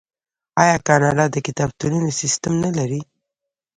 آیا 0.63 0.77
کاناډا 0.87 1.25
د 1.31 1.35
کتابتونونو 1.47 2.07
سیستم 2.21 2.53
نلري؟ 2.63 3.01